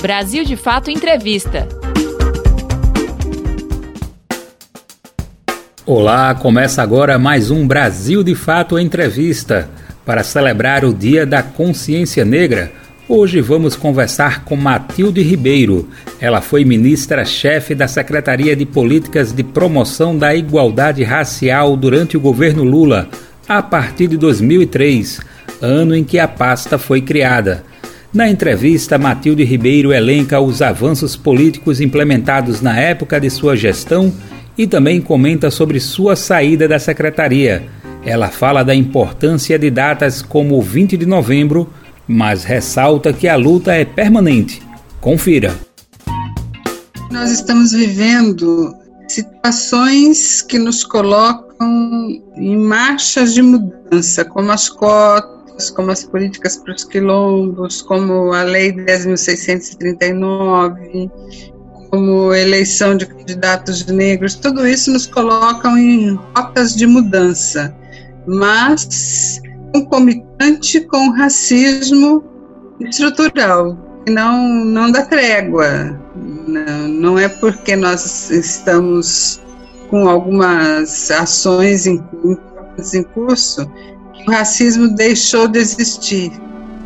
[0.00, 1.68] Brasil de Fato Entrevista.
[5.84, 9.68] Olá, começa agora mais um Brasil de Fato Entrevista.
[10.06, 12.72] Para celebrar o Dia da Consciência Negra,
[13.06, 15.86] hoje vamos conversar com Matilde Ribeiro.
[16.18, 22.64] Ela foi ministra-chefe da Secretaria de Políticas de Promoção da Igualdade Racial durante o governo
[22.64, 23.06] Lula,
[23.46, 25.20] a partir de 2003,
[25.60, 27.68] ano em que a pasta foi criada.
[28.12, 34.12] Na entrevista, Matilde Ribeiro elenca os avanços políticos implementados na época de sua gestão
[34.58, 37.62] e também comenta sobre sua saída da secretaria.
[38.04, 41.72] Ela fala da importância de datas como o 20 de novembro,
[42.08, 44.60] mas ressalta que a luta é permanente.
[45.00, 45.54] Confira.
[47.12, 48.74] Nós estamos vivendo
[49.06, 55.39] situações que nos colocam em marchas de mudança, como as cotas
[55.74, 61.10] como as políticas para os quilombos, como a Lei 10.639,
[61.90, 67.74] como eleição de candidatos negros, tudo isso nos colocam em rotas de mudança,
[68.26, 69.42] mas
[69.72, 72.24] concomitante com o racismo
[72.80, 75.98] estrutural, que não, não dá trégua.
[76.46, 79.40] Não, não é porque nós estamos
[79.88, 82.02] com algumas ações em,
[82.94, 83.70] em curso
[84.30, 86.30] o racismo deixou de existir.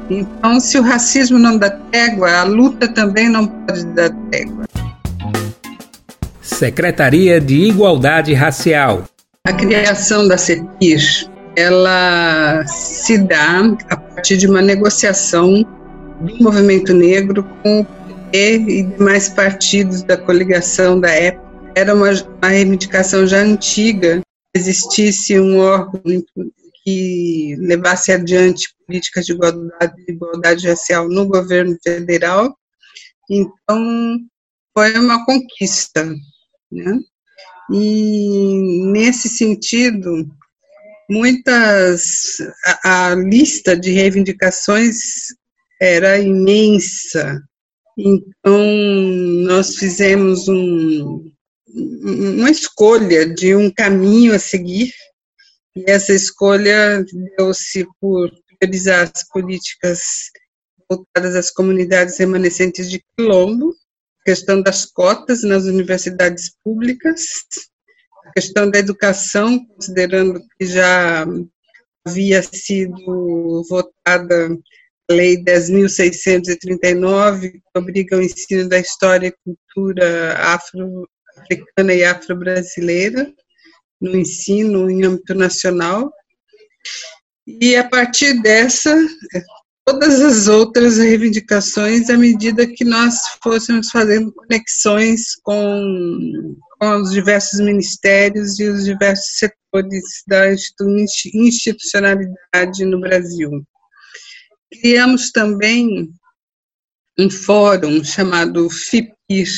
[0.08, 4.64] Então, se o racismo não dá trégua, a luta também não pode dar trégua.
[6.40, 9.04] Secretaria de Igualdade Racial.
[9.46, 15.66] A criação da CEPIR, ela se dá a partir de uma negociação
[16.20, 21.44] do movimento negro com o PT e demais partidos da coligação da época.
[21.74, 24.22] Era uma, uma reivindicação já antiga
[24.54, 26.00] existisse um órgão
[26.84, 32.54] que levasse adiante políticas de igualdade, de igualdade racial no governo federal.
[33.30, 34.18] Então,
[34.76, 36.04] foi uma conquista,
[36.70, 37.00] né?
[37.72, 40.28] E nesse sentido,
[41.08, 42.36] muitas
[42.84, 44.98] a, a, lista de reivindicações
[45.80, 47.40] era imensa.
[47.96, 48.58] Então
[49.46, 51.30] nós fizemos um,
[51.74, 54.92] uma escolha de um caminho a seguir
[55.76, 57.04] e essa escolha
[57.36, 60.30] deu-se por priorizar as políticas
[60.88, 63.74] voltadas às comunidades remanescentes de Quilombo,
[64.20, 67.24] a questão das cotas nas universidades públicas,
[68.26, 71.26] a questão da educação, considerando que já
[72.06, 74.56] havia sido votada
[75.10, 83.30] a Lei 10.639, que obriga o ensino da história e cultura afro-africana e afro-brasileira,
[84.00, 86.12] no ensino em âmbito nacional.
[87.46, 88.94] E a partir dessa,
[89.84, 97.60] todas as outras reivindicações, à medida que nós fôssemos fazendo conexões com, com os diversos
[97.60, 100.52] ministérios e os diversos setores da
[101.34, 103.50] institucionalidade no Brasil.
[104.72, 106.10] Criamos também
[107.18, 109.48] um fórum chamado FIPIR,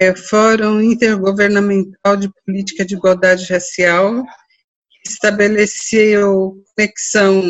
[0.00, 7.42] é, Fórum Intergovernamental de Política de Igualdade Racial, que estabeleceu conexão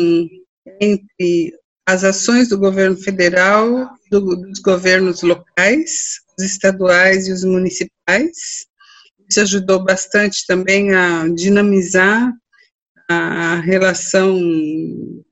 [0.81, 1.53] entre
[1.87, 8.67] as ações do governo federal, do, dos governos locais, os estaduais e os municipais.
[9.29, 12.33] Isso ajudou bastante também a dinamizar
[13.09, 15.23] a relação em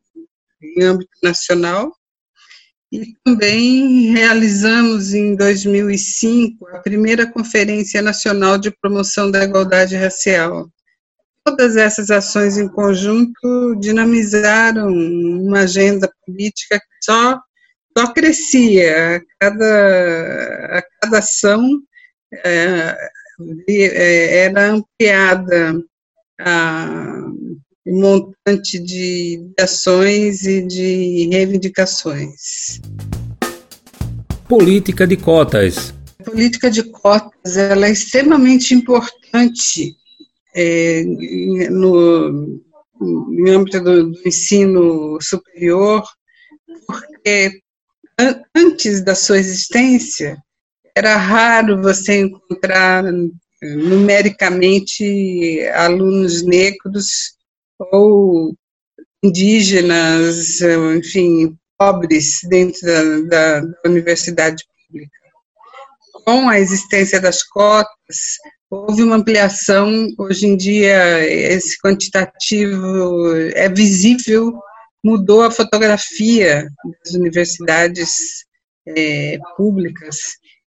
[0.81, 1.91] âmbito nacional.
[2.91, 10.67] E também realizamos em 2005 a primeira Conferência Nacional de Promoção da Igualdade Racial.
[11.45, 17.39] Todas essas ações em conjunto dinamizaram uma agenda política que só,
[17.95, 19.17] só crescia.
[19.17, 21.79] A cada, a cada ação
[22.43, 22.97] é,
[23.67, 25.79] era ampliada
[26.39, 27.28] a,
[27.89, 32.79] um montante de ações e de reivindicações.
[34.47, 35.91] Política de cotas.
[36.19, 39.95] A política de cotas ela é extremamente importante
[40.55, 41.03] é,
[41.71, 42.61] no,
[42.99, 46.03] no âmbito do, do ensino superior,
[46.85, 47.59] porque
[48.55, 50.37] antes da sua existência
[50.95, 53.03] era raro você encontrar
[53.61, 57.38] numericamente alunos negros
[57.79, 58.53] ou
[59.23, 65.11] indígenas, enfim, pobres dentro da, da, da universidade pública.
[66.25, 68.37] Com a existência das cotas,
[68.69, 70.07] houve uma ampliação.
[70.17, 74.53] Hoje em dia, esse quantitativo é visível,
[75.03, 76.67] mudou a fotografia
[77.03, 78.45] das universidades
[78.85, 80.17] é, públicas,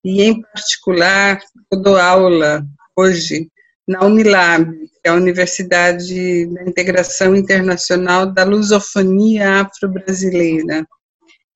[0.05, 1.41] e em particular
[1.71, 2.65] eu dou aula
[2.97, 3.50] hoje
[3.91, 10.87] na Unilab, que é a Universidade da Integração Internacional da Lusofonia Afro-Brasileira,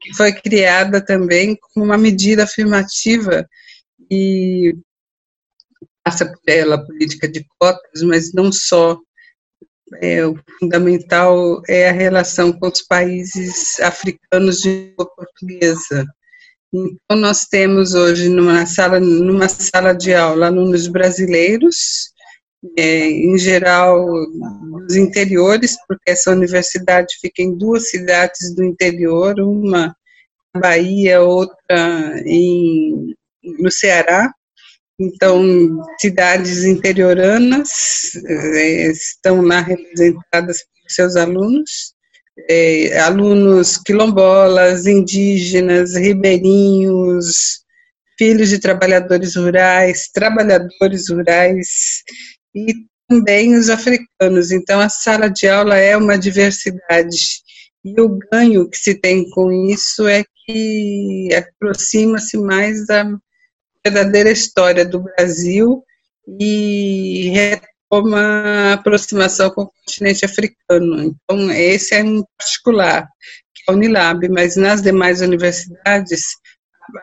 [0.01, 3.49] que foi criada também como uma medida afirmativa
[4.11, 4.75] e
[6.03, 8.99] passa por ela a política de cotas, mas não só.
[10.03, 16.05] É, o fundamental é a relação com os países africanos de língua portuguesa.
[16.73, 22.13] Então, nós temos hoje numa sala, numa sala de aula alunos brasileiros,
[22.77, 24.07] é, em geral
[24.87, 29.95] dos interiores, porque essa universidade fica em duas cidades do interior, uma
[30.55, 34.33] na Bahia, outra em, no Ceará,
[34.99, 41.95] então, cidades interioranas é, estão lá representadas por seus alunos,
[42.49, 47.65] é, alunos quilombolas, indígenas, ribeirinhos,
[48.17, 52.05] filhos de trabalhadores rurais, trabalhadores rurais
[52.55, 52.75] e
[53.09, 54.51] também os africanos.
[54.51, 57.43] Então, a sala de aula é uma diversidade.
[57.85, 63.05] E o ganho que se tem com isso é que aproxima-se mais da
[63.85, 65.85] verdadeira história do Brasil
[66.41, 71.03] e retoma a aproximação com o continente africano.
[71.03, 73.07] Então, esse é em particular,
[73.55, 76.23] que é a Unilab, mas nas demais universidades,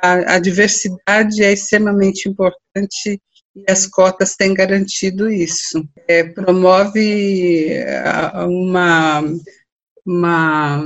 [0.03, 3.21] a, a diversidade é extremamente importante
[3.55, 5.87] e as cotas têm garantido isso.
[6.07, 7.73] É, promove
[8.47, 9.23] uma,
[10.05, 10.85] uma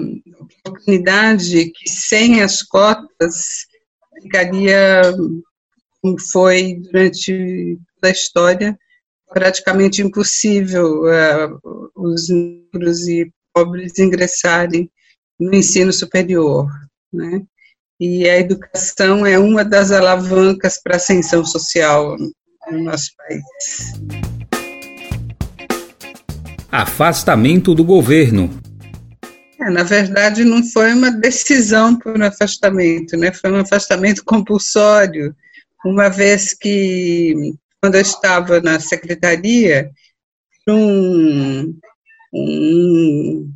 [0.63, 3.65] oportunidade que sem as cotas
[4.21, 5.01] ficaria
[6.01, 8.79] como foi durante toda a história,
[9.33, 14.89] praticamente impossível uh, os negros e pobres ingressarem
[15.39, 16.69] no ensino superior,
[17.12, 17.41] né?
[18.00, 22.15] E a educação é uma das alavancas para a ascensão social
[22.71, 23.94] no nosso país.
[26.71, 28.50] Afastamento do governo.
[29.59, 33.31] É, na verdade, não foi uma decisão por um afastamento, né?
[33.31, 35.35] Foi um afastamento compulsório
[35.85, 39.89] uma vez que, quando eu estava na secretaria,
[40.67, 41.77] um,
[42.33, 43.53] um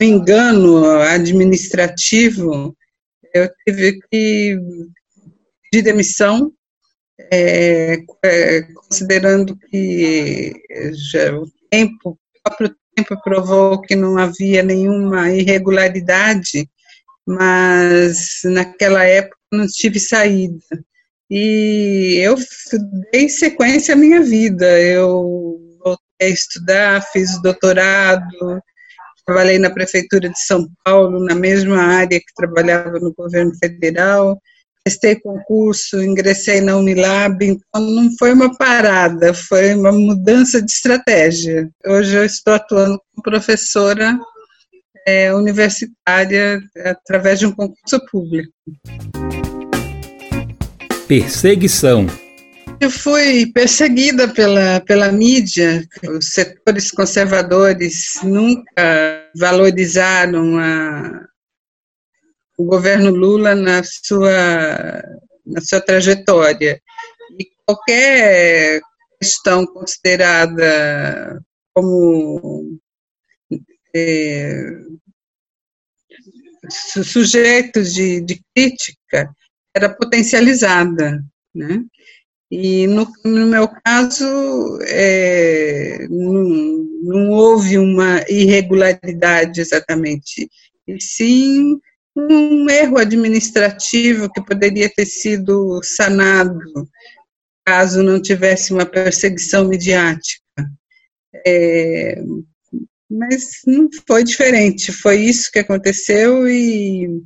[0.00, 2.74] engano administrativo,
[3.34, 4.58] eu tive que
[5.70, 6.52] pedir demissão,
[7.32, 10.52] é, é, considerando que
[11.12, 16.68] já o tempo, o próprio tempo provou que não havia nenhuma irregularidade,
[17.26, 20.58] mas naquela época não tive saída.
[21.30, 22.34] E eu
[23.12, 24.66] dei sequência à minha vida.
[24.80, 28.60] Eu voltei a estudar, fiz doutorado,
[29.24, 34.40] trabalhei na Prefeitura de São Paulo, na mesma área que trabalhava no governo federal,
[34.84, 41.68] prestei concurso, ingressei na Unilab, então não foi uma parada, foi uma mudança de estratégia.
[41.86, 44.18] Hoje eu estou atuando como professora
[45.06, 48.52] é, universitária através de um concurso público
[51.10, 52.06] perseguição.
[52.80, 55.84] Eu fui perseguida pela, pela mídia.
[56.08, 61.26] Os setores conservadores nunca valorizaram a,
[62.60, 65.02] o governo Lula na sua,
[65.46, 66.78] na sua trajetória.
[67.38, 68.82] E qualquer
[69.18, 71.42] questão considerada
[71.72, 72.78] como
[73.96, 74.62] é,
[76.68, 79.34] sujeitos de, de crítica
[79.74, 81.82] era potencializada, né?
[82.50, 86.42] E no, no meu caso, é, não,
[87.04, 90.50] não houve uma irregularidade exatamente,
[90.86, 91.80] e sim
[92.16, 96.58] um erro administrativo que poderia ter sido sanado
[97.64, 100.42] caso não tivesse uma perseguição midiática.
[101.46, 102.20] É,
[103.10, 107.22] mas não foi diferente, foi isso que aconteceu e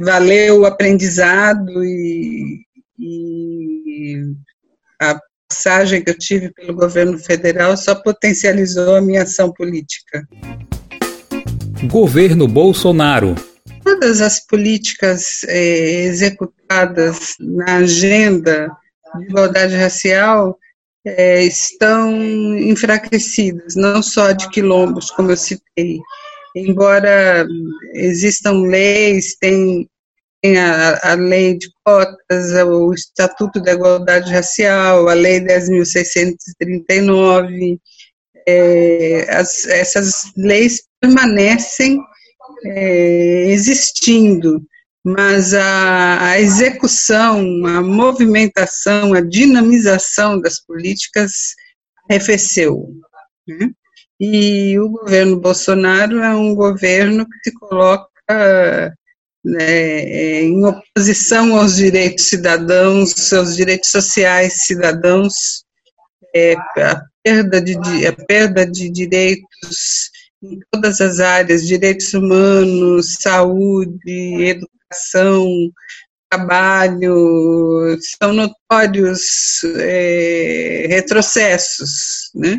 [0.00, 2.64] valeu o aprendizado e,
[2.98, 4.22] e
[5.00, 5.18] a
[5.50, 10.26] passagem que eu tive pelo governo federal só potencializou a minha ação política.
[11.84, 13.36] Governo Bolsonaro.
[13.84, 18.68] Todas as políticas é, executadas na agenda
[19.16, 20.58] de igualdade racial
[21.06, 22.12] é, estão
[22.58, 26.00] enfraquecidas, não só de quilombos, como eu citei,
[26.54, 27.46] embora
[27.94, 29.88] existam leis, tem,
[30.42, 37.78] tem a, a, lei de cotas, o Estatuto da Igualdade Racial, a Lei 10.639,
[38.48, 42.00] é, as, essas leis permanecem
[42.64, 44.62] é, existindo,
[45.04, 51.54] mas a, a execução, a movimentação, a dinamização das políticas
[52.08, 52.88] arrefeceu.
[53.46, 53.70] Né?
[54.18, 58.08] E o governo Bolsonaro é um governo que se coloca
[59.44, 65.64] né, em oposição aos direitos cidadãos, aos direitos sociais cidadãos,
[66.34, 66.56] é,
[67.28, 70.10] perda de, a perda de direitos
[70.42, 75.46] em todas as áreas, direitos humanos, saúde, educação,
[76.30, 82.58] trabalho, são notórios é, retrocessos, né?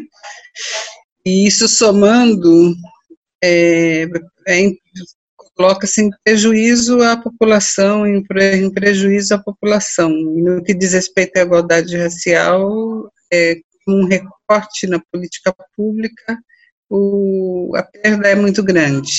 [1.25, 2.75] E isso somando
[3.41, 4.07] é,
[4.47, 4.71] é,
[5.55, 8.23] coloca-se em prejuízo à população, em,
[8.73, 10.09] prejuízo à população.
[10.09, 13.57] No que diz respeito à igualdade racial, é,
[13.89, 16.37] um recorte na política pública,
[16.89, 19.11] o, a perda é muito grande.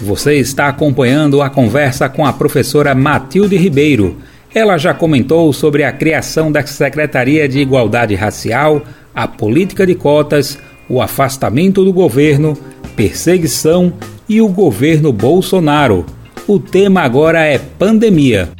[0.00, 4.20] Você está acompanhando a conversa com a professora Matilde Ribeiro.
[4.54, 8.82] Ela já comentou sobre a criação da Secretaria de Igualdade Racial,
[9.14, 12.58] a política de cotas, o afastamento do governo,
[12.96, 13.92] perseguição
[14.28, 16.04] e o governo Bolsonaro.
[16.46, 18.50] O tema agora é pandemia.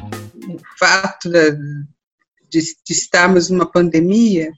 [0.48, 1.28] O fato
[2.52, 4.50] de, de estarmos numa pandemia,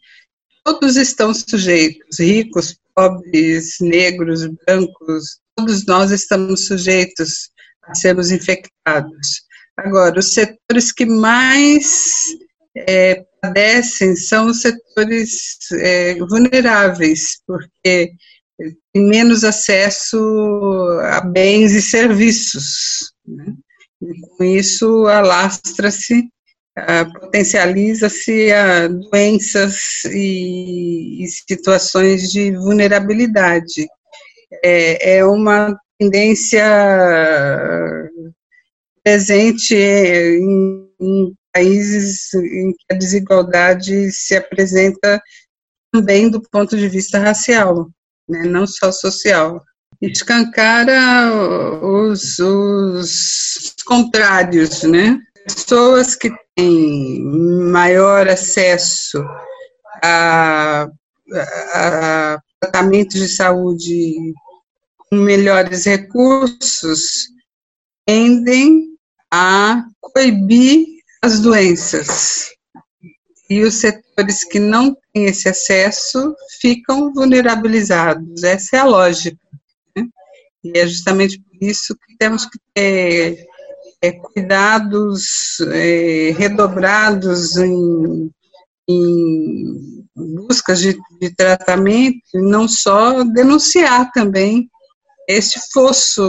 [0.64, 7.50] todos estão sujeitos, ricos, pobres, negros, brancos, todos nós estamos sujeitos
[7.84, 9.44] a sermos infectados.
[9.76, 12.26] Agora, os setores que mais
[12.76, 18.12] é, padecem são os setores é, vulneráveis, porque
[18.92, 20.18] tem menos acesso
[21.02, 23.12] a bens e serviços.
[23.26, 23.54] Né?
[24.02, 26.28] E com isso, alastra-se,
[27.20, 33.86] potencializa-se a doenças e, e, situações de vulnerabilidade.
[34.62, 36.64] É, é uma tendência
[39.02, 45.22] presente em, em países em que a desigualdade se apresenta
[45.92, 47.88] também do ponto de vista racial
[48.28, 49.62] né, não só social.
[50.00, 51.32] Escancara
[51.82, 55.18] os, os contrários, né?
[55.46, 57.22] Pessoas que têm
[57.70, 59.24] maior acesso
[60.02, 60.88] a,
[61.32, 64.16] a, a tratamentos de saúde
[64.96, 67.28] com melhores recursos
[68.06, 68.88] tendem
[69.30, 70.86] a coibir
[71.22, 72.50] as doenças.
[73.48, 78.42] E os setores que não têm esse acesso ficam vulnerabilizados.
[78.42, 79.38] Essa é a lógica.
[79.96, 80.06] Né?
[80.62, 83.46] E é justamente por isso que temos que ter
[84.02, 88.30] é, cuidados é, redobrados em,
[88.88, 94.68] em buscas de, de tratamento, não só denunciar também
[95.28, 96.22] esse fosso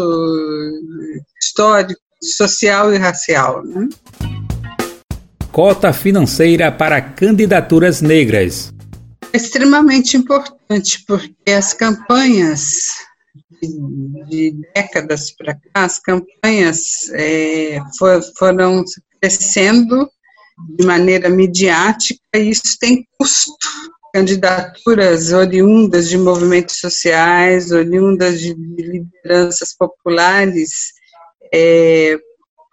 [1.42, 3.64] histórico, social e racial.
[3.64, 3.90] Né?
[5.56, 8.74] cota financeira para candidaturas negras.
[9.32, 12.96] É extremamente importante, porque as campanhas
[13.62, 18.84] de, de décadas para cá, as campanhas é, for, foram
[19.22, 20.10] crescendo
[20.78, 23.54] de maneira midiática e isso tem custo.
[24.14, 30.94] Candidaturas oriundas de movimentos sociais, oriundas de lideranças populares,
[31.54, 32.18] é,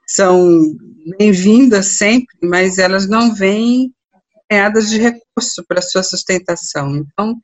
[0.07, 0.77] são
[1.19, 3.93] bem-vindas sempre, mas elas não vêm
[4.49, 6.97] ganhadas de recurso para sua sustentação.
[6.97, 7.37] Então,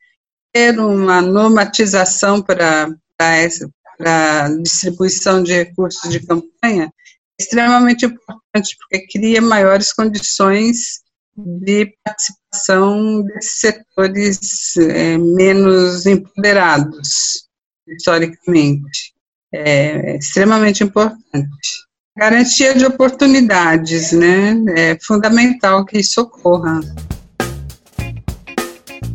[0.53, 8.77] ter uma normatização para, para essa para distribuição de recursos de campanha é extremamente importante,
[8.79, 11.01] porque cria maiores condições
[11.35, 17.47] de participação desses setores é, menos empoderados,
[17.87, 19.13] historicamente.
[19.53, 21.89] É extremamente importante.
[22.17, 24.55] Garantia de oportunidades, né?
[24.75, 26.79] É fundamental que isso ocorra.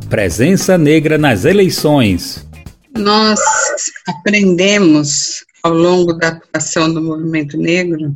[0.08, 2.46] Presença negra nas eleições.
[2.96, 3.40] Nós
[4.06, 8.14] aprendemos ao longo da atuação do movimento negro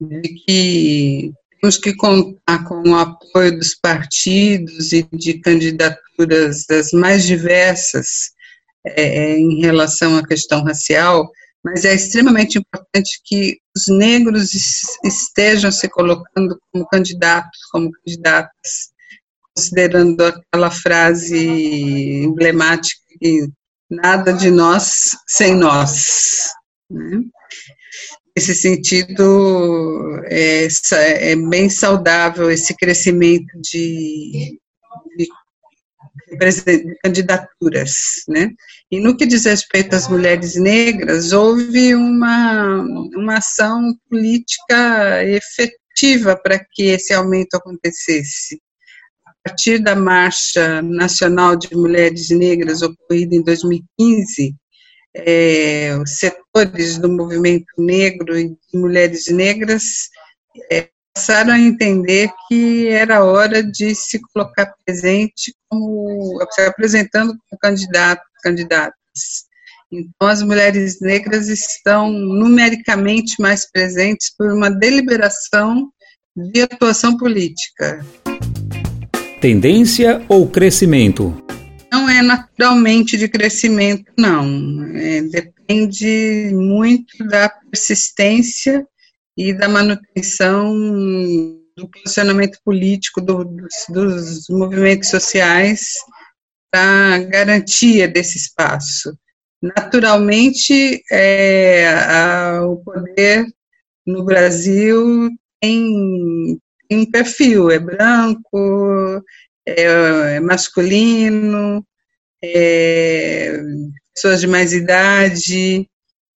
[0.00, 7.24] de que temos que contar com o apoio dos partidos e de candidaturas das mais
[7.24, 8.32] diversas
[8.84, 11.30] é, em relação à questão racial,
[11.64, 14.52] mas é extremamente importante que os negros
[15.04, 18.90] estejam se colocando como candidatos, como candidatas,
[19.54, 21.36] considerando aquela frase
[22.24, 23.48] emblemática que
[23.90, 26.50] nada de nós sem nós.
[26.90, 27.20] Né?
[28.36, 34.58] Nesse sentido, é, é, bem saudável esse crescimento de,
[35.16, 35.26] de
[37.02, 37.94] candidaturas,
[38.28, 38.50] né?
[38.90, 42.82] E no que diz respeito às mulheres negras, houve uma,
[43.16, 48.60] uma ação política efetiva para que esse aumento acontecesse.
[49.46, 54.56] A partir da Marcha Nacional de Mulheres Negras, ocorrida em 2015,
[55.14, 59.84] é, os setores do movimento negro e de mulheres negras
[60.68, 67.60] é, passaram a entender que era hora de se colocar presente como se apresentando como
[67.60, 68.96] candidato, candidatas.
[69.92, 75.88] Então, as mulheres negras estão numericamente mais presentes por uma deliberação
[76.34, 78.04] de atuação política.
[79.40, 81.42] Tendência ou crescimento?
[81.92, 84.84] Não é naturalmente de crescimento, não.
[84.94, 88.86] É, depende muito da persistência
[89.36, 90.74] e da manutenção
[91.76, 95.96] do posicionamento político do, dos, dos movimentos sociais
[96.70, 99.16] para garantia desse espaço.
[99.62, 103.46] Naturalmente, é, a, o poder
[104.06, 109.22] no Brasil tem, tem, um perfil, é branco,
[109.66, 111.84] é, é masculino,
[112.42, 113.60] é,
[114.14, 115.88] pessoas de mais idade,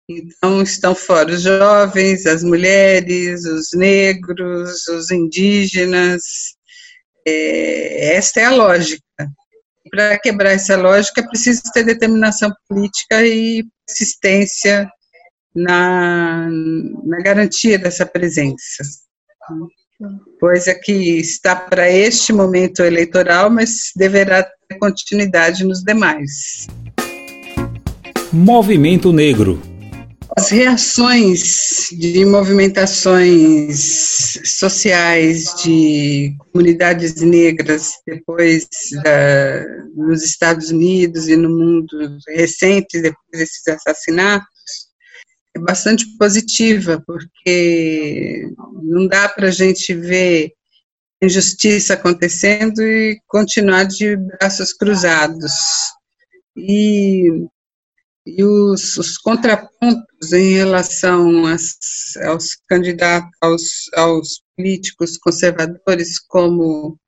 [0.09, 6.23] então, estão fora os jovens, as mulheres, os negros, os indígenas.
[7.27, 9.03] É, esta é a lógica.
[9.91, 14.89] Para quebrar essa lógica, é preciso ter determinação política e persistência
[15.55, 16.49] na,
[17.05, 18.83] na garantia dessa presença.
[20.39, 26.67] Coisa que está para este momento eleitoral, mas deverá ter continuidade nos demais.
[28.31, 29.59] Movimento Negro
[30.39, 38.65] as reações de movimentações sociais de comunidades negras depois
[39.03, 39.65] da,
[39.95, 44.47] nos Estados Unidos e no mundo recente, depois desses assassinatos,
[45.55, 48.51] é bastante positiva, porque
[48.83, 50.53] não dá para a gente ver
[51.21, 55.51] injustiça acontecendo e continuar de braços cruzados.
[56.55, 57.47] E
[58.37, 61.77] e os, os contrapontos em relação às,
[62.25, 66.99] aos candidatos, aos, aos políticos conservadores como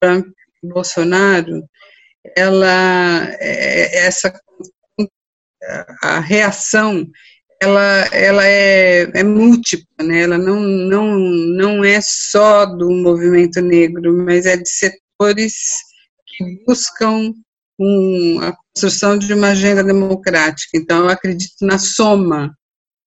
[0.00, 0.26] Trump
[0.62, 1.68] e Bolsonaro,
[2.36, 4.40] ela, é, essa,
[6.02, 7.08] a reação,
[7.60, 10.22] ela, ela é, é múltipla, né?
[10.22, 15.54] ela não, não, não é só do movimento negro, mas é de setores
[16.26, 17.32] que buscam
[17.78, 20.76] um, a construção de uma agenda democrática.
[20.76, 22.56] Então, eu acredito na soma,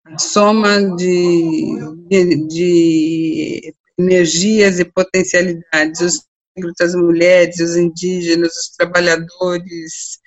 [0.06, 1.78] a soma de,
[2.10, 6.24] de, de energias e potencialidades, os
[6.58, 10.20] negros, as mulheres, os indígenas, os trabalhadores,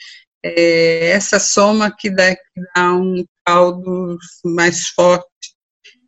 [0.43, 5.27] é, essa soma que dá, que dá um caldo mais forte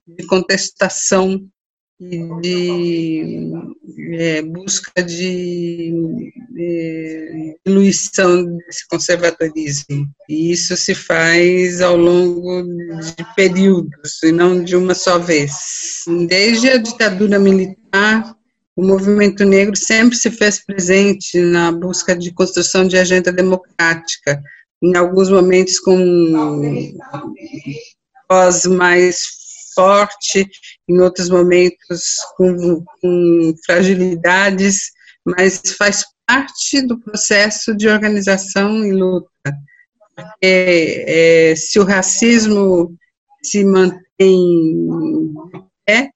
[0.06, 1.46] de contestação
[1.98, 3.50] de
[4.12, 5.94] é, busca de
[6.58, 10.06] é, diluição desse conservadorismo.
[10.28, 15.52] E isso se faz ao longo de períodos, e não de uma só vez.
[16.28, 18.36] Desde a ditadura militar,
[18.76, 24.42] o movimento negro sempre se fez presente na busca de construção de agenda democrática,
[24.86, 25.96] em alguns momentos com
[28.28, 29.18] voz mais
[29.74, 30.48] forte,
[30.88, 34.90] em outros momentos com, com fragilidades,
[35.24, 39.28] mas faz parte do processo de organização e luta.
[40.14, 42.96] Porque, é, se o racismo
[43.42, 45.34] se mantém
[45.88, 46.08] é,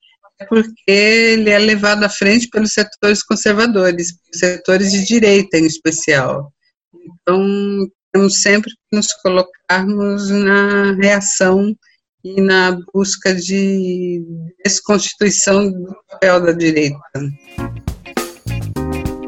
[0.49, 6.51] porque ele é levado à frente pelos setores conservadores, setores de direita em especial.
[6.93, 11.75] Então, temos sempre que nos colocarmos na reação
[12.23, 14.23] e na busca de
[14.63, 16.99] desconstituição do papel da direita.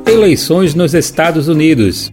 [0.06, 2.12] Eleições nos Estados Unidos.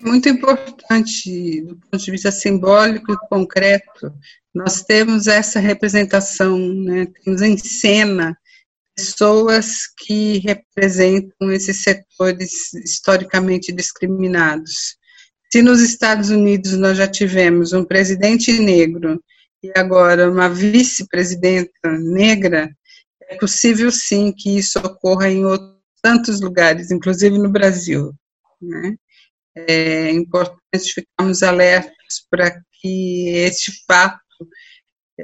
[0.00, 4.12] Muito importante do ponto de vista simbólico e concreto,
[4.54, 7.06] nós temos essa representação, né?
[7.24, 8.36] temos em cena
[8.94, 14.96] pessoas que representam esses setores historicamente discriminados.
[15.52, 19.22] Se nos Estados Unidos nós já tivemos um presidente negro
[19.62, 22.74] e agora uma vice-presidenta negra,
[23.28, 28.14] é possível sim que isso ocorra em outros, tantos lugares, inclusive no Brasil.
[28.62, 28.96] Né?
[29.54, 34.22] É importante ficarmos alertas para que este fato,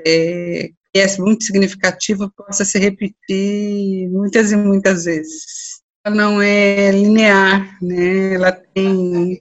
[0.06, 5.80] é, que é muito significativo, possa se repetir muitas e muitas vezes.
[6.06, 8.34] não é linear, né?
[8.34, 9.40] Ela tem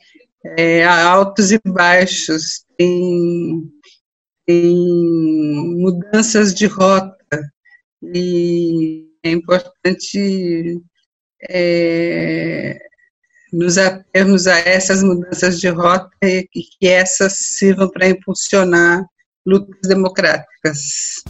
[0.57, 3.63] é, altos e baixos, tem,
[4.45, 4.75] tem
[5.77, 7.17] mudanças de rota
[8.13, 10.79] e é importante
[11.49, 12.77] é,
[13.51, 19.05] nos atermos a essas mudanças de rota e que essas sirvam para impulsionar
[19.45, 21.23] lutas democráticas.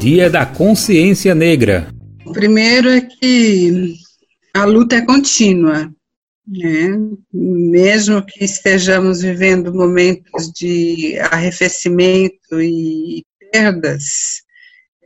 [0.00, 1.88] Dia da Consciência Negra.
[2.24, 3.94] O primeiro é que
[4.54, 5.90] a luta é contínua,
[6.48, 6.88] né?
[7.32, 14.42] mesmo que estejamos vivendo momentos de arrefecimento e perdas,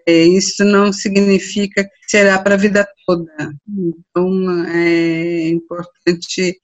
[0.07, 3.53] é, isso não significa que será para a vida toda.
[3.69, 6.59] Então, é importante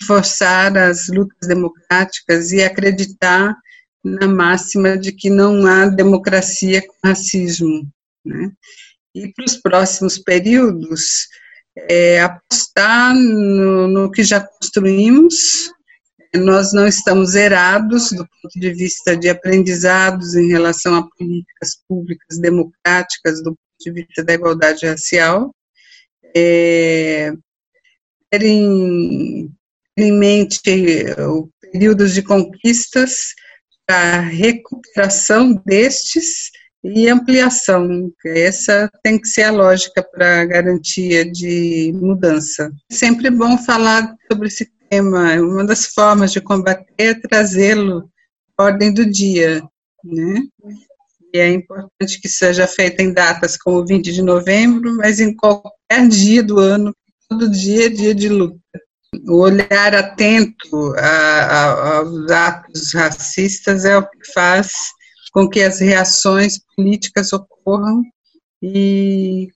[0.00, 3.56] reforçar as lutas democráticas e acreditar
[4.04, 7.88] na máxima de que não há democracia com racismo.
[8.24, 8.52] Né?
[9.14, 11.28] E para os próximos períodos,
[11.76, 15.72] é, apostar no, no que já construímos,
[16.36, 22.38] nós não estamos zerados do ponto de vista de aprendizados em relação a políticas públicas
[22.38, 25.54] democráticas, do ponto de vista da igualdade racial.
[26.36, 27.32] É,
[28.32, 29.48] em,
[29.96, 30.60] em mente
[31.28, 33.34] o períodos de conquistas,
[33.88, 36.50] a recuperação destes
[36.84, 38.12] e ampliação.
[38.26, 42.70] Essa tem que ser a lógica para garantia de mudança.
[42.92, 45.32] Sempre bom falar sobre esse tema.
[45.40, 48.10] Uma das formas de combater é trazê-lo
[48.60, 49.62] ordem do dia,
[50.04, 50.42] né?
[51.32, 56.06] E é importante que seja feita em datas como 20 de novembro, mas em qualquer
[56.08, 56.94] dia do ano,
[57.28, 58.60] todo dia é dia de luta.
[59.26, 64.92] O olhar atento a, a, aos atos racistas é o que faz
[65.34, 68.02] com que as reações políticas ocorram
[68.62, 69.48] e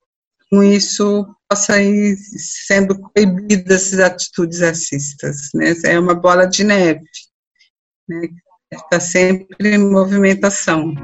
[0.51, 2.17] com isso possa ir
[2.67, 5.37] sendo coibidas as atitudes racistas.
[5.55, 5.75] Né?
[5.85, 7.05] É uma bola de neve,
[8.09, 8.29] né?
[8.73, 10.95] está sempre em movimentação.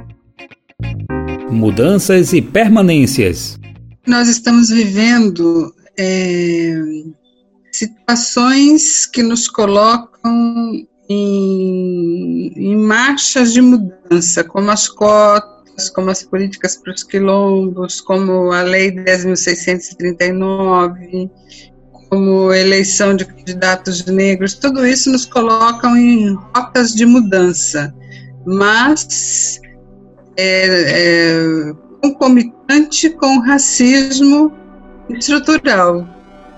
[1.51, 3.57] Mudanças e permanências.
[4.07, 6.75] Nós estamos vivendo é,
[7.73, 11.94] situações que nos colocam em,
[12.25, 18.63] em marchas de mudança, como as cotas, como as políticas para os quilombos, como a
[18.63, 21.29] Lei 10.639,
[22.09, 27.93] como eleição de candidatos negros, tudo isso nos colocam em rotas de mudança,
[28.47, 29.61] mas
[30.37, 34.53] é, é, concomitante com o racismo
[35.09, 36.07] estrutural,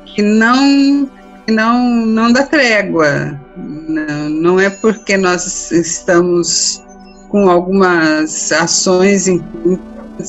[0.05, 1.11] que não,
[1.47, 3.46] que não, não dá trégua.
[3.57, 6.83] Não, não é porque nós estamos
[7.29, 9.43] com algumas ações em,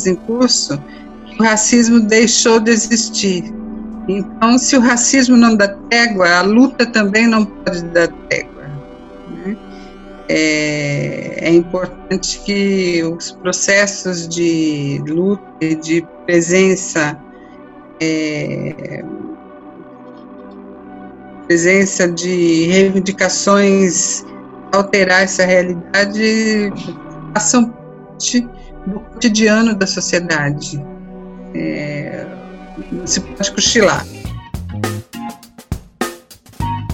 [0.06, 0.82] em curso,
[1.40, 3.54] o racismo deixou de existir.
[4.08, 8.64] Então, se o racismo não dá trégua, a luta também não pode dar trégua.
[9.30, 9.58] Né?
[10.30, 17.18] É, é, importante que os processos de luta e de presença,
[18.00, 19.04] é,
[21.48, 24.26] presença de reivindicações
[24.74, 26.74] alterar essa realidade
[27.34, 28.48] façam parte
[28.86, 30.84] do cotidiano da sociedade.
[31.56, 32.26] É,
[32.92, 34.06] não se pode cochilar.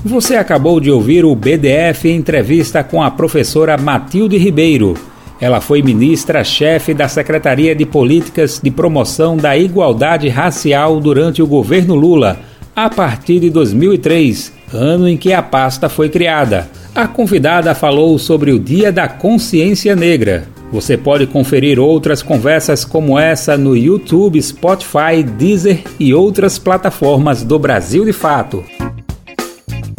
[0.06, 4.96] Você acabou de ouvir o BDF entrevista com a professora Matilde Ribeiro.
[5.40, 11.96] Ela foi ministra-chefe da Secretaria de Políticas de Promoção da Igualdade Racial durante o governo
[11.96, 12.40] Lula,
[12.76, 16.70] a partir de 2003, ano em que a pasta foi criada.
[16.96, 20.48] A convidada falou sobre o Dia da Consciência Negra.
[20.72, 27.60] Você pode conferir outras conversas como essa no YouTube, Spotify, Deezer e outras plataformas do
[27.60, 28.64] Brasil de Fato.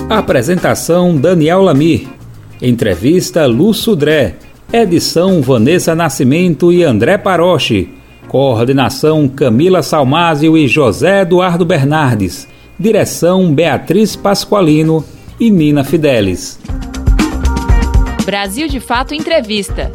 [0.09, 2.09] Apresentação Daniel Lamir.
[2.61, 4.35] Entrevista Lu Sudré.
[4.73, 7.91] Edição Vanessa Nascimento e André Paroche.
[8.27, 12.49] Coordenação Camila Salmásio e José Eduardo Bernardes.
[12.79, 15.05] Direção Beatriz Pasqualino
[15.39, 16.59] e Nina Fidelis.
[18.25, 19.93] Brasil de Fato Entrevista.